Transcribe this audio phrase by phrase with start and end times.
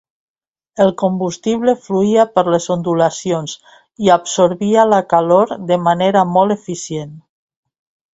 [0.83, 3.53] El combustible fluïa per les ondulacions
[4.07, 7.13] i absorbia la calor de manera molt eficient.